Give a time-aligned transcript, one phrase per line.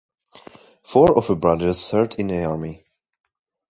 [0.81, 2.85] Four of her brothers served in the army.